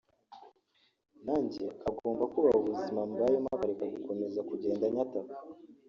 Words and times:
nanjye 1.25 1.65
agomba 1.89 2.23
kubaha 2.31 2.57
ubuzima 2.61 3.01
mbayemo 3.09 3.47
akareka 3.55 3.85
gukomeza 3.95 4.39
kugenda 4.49 4.83
anyataka 4.89 5.35